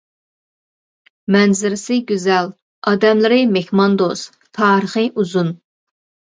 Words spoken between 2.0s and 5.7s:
گۈزەل، ئادەملىرى مېھماندوست، تارىخى ئۇزۇن.